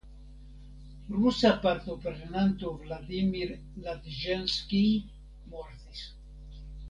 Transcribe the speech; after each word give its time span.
Rusa 1.17 1.49
partoprenanto 1.65 2.71
Vladimir 2.85 3.51
Ladiĵenskij 3.87 4.87
mortis. 5.53 6.01